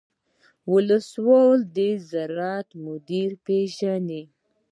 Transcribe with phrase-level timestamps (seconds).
[0.03, 0.03] د
[0.73, 1.77] ولسوالۍ د
[2.09, 4.23] زراعت مدیر پیژنئ؟